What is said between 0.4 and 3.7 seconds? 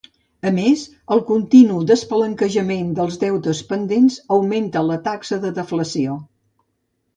A més, el continu despalanquejament dels deutes